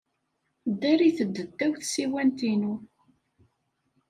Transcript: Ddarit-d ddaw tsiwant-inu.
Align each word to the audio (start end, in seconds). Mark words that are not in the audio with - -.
Ddarit-d 0.71 1.35
ddaw 1.47 1.73
tsiwant-inu. 1.81 2.75